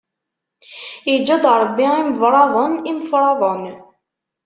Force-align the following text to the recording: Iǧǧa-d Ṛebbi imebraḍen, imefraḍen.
Iǧǧa-d 1.13 1.45
Ṛebbi 1.61 1.85
imebraḍen, 2.01 2.73
imefraḍen. 2.91 3.61